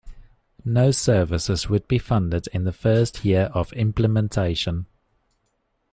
No 0.65 0.89
services 0.89 1.69
would 1.69 1.87
be 1.87 1.99
funded 1.99 2.47
in 2.47 2.63
the 2.63 2.71
first 2.71 3.23
year 3.23 3.51
of 3.53 3.71
implementation. 3.73 4.87